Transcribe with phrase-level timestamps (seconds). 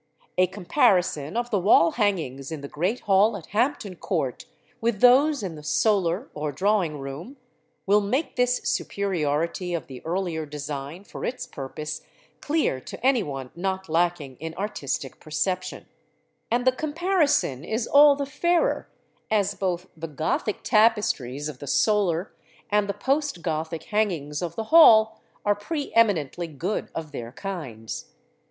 [0.35, 4.45] A comparison of the wall hangings in the Great Hall at Hampton Court
[4.81, 7.37] with those in the Solar or Drawing room,
[7.85, 12.01] will make this superiority of the earlier design for its purpose
[12.39, 15.85] clear to any one not lacking in artistic perception:
[16.49, 18.89] and the comparison is all the fairer,
[19.29, 22.33] as both the Gothic tapestries of the Solar
[22.71, 28.05] and the post Gothic hangings of the Hall are pre eminently good of their kinds.